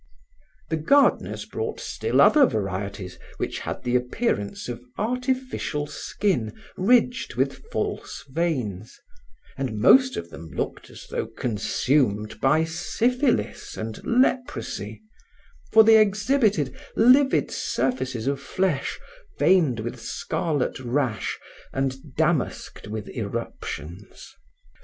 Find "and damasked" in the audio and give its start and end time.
21.71-22.87